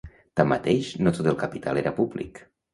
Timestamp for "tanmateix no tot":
0.39-1.31